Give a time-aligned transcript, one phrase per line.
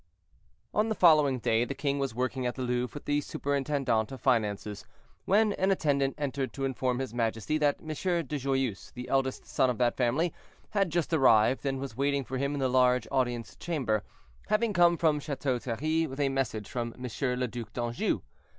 [0.73, 4.19] On the following day the king was working at the Louvre with the superintendent of
[4.19, 4.83] finances,
[5.25, 9.69] when an attendant entered to inform his majesty that Monsieur de Joyeuse, the eldest son
[9.69, 10.33] of that family,
[10.71, 14.03] had just arrived, and was waiting for him in the large audience chamber,
[14.47, 18.21] having come from Chateau Thierry, with a message from Monsieur le Duc d'Anjou.